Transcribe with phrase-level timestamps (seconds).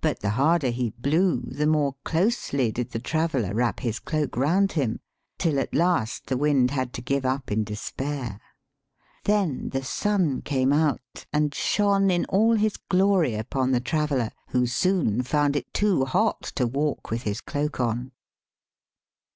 [0.00, 4.72] But the harder he blew the more closely did the traveller wrap his cloak round
[4.72, 4.98] him,
[5.38, 8.40] till at last the wind had to give up in despair.
[9.22, 14.66] Then the sun came out and shone in all his glory upon the traveller, who
[14.66, 18.10] soon found it too hot to walk with his cloak on.